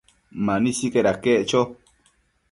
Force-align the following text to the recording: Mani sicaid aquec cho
Mani 0.45 0.71
sicaid 0.77 1.07
aquec 1.11 1.41
cho 1.49 1.61